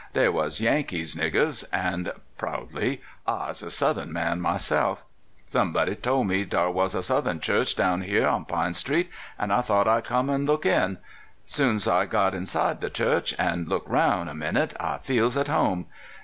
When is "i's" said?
3.27-3.61